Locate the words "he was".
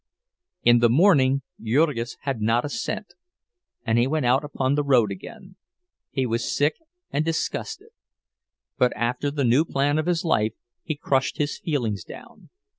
6.09-6.51